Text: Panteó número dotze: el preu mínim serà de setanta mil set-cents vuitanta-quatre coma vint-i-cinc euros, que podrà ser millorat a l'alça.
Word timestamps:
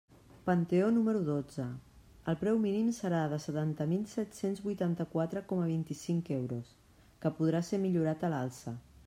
Panteó 0.47 0.85
número 0.95 1.19
dotze: 1.25 1.65
el 2.33 2.37
preu 2.39 2.57
mínim 2.63 2.89
serà 3.01 3.19
de 3.33 3.39
setanta 3.43 3.87
mil 3.93 4.09
set-cents 4.15 4.63
vuitanta-quatre 4.69 5.45
coma 5.53 5.69
vint-i-cinc 5.75 6.35
euros, 6.39 6.75
que 7.27 7.35
podrà 7.41 7.65
ser 7.71 7.83
millorat 7.87 8.29
a 8.31 8.35
l'alça. 8.37 8.77